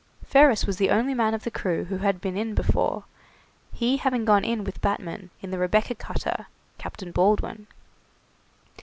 [0.25, 3.03] Ferris was the only man of the crew who had been in before,
[3.71, 6.47] he having gone in with Batman, in the 'Rebecca' cutter,
[6.79, 7.67] Captain Baldwin.